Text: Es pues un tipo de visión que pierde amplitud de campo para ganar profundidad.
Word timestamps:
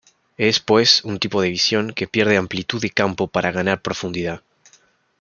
Es 0.39 0.59
pues 0.59 1.03
un 1.05 1.19
tipo 1.19 1.43
de 1.43 1.49
visión 1.51 1.93
que 1.93 2.07
pierde 2.07 2.35
amplitud 2.35 2.81
de 2.81 2.89
campo 2.89 3.27
para 3.27 3.51
ganar 3.51 3.83
profundidad. 3.83 4.41